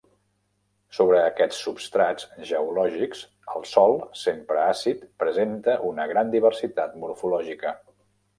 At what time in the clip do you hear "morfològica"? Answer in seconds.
7.05-7.77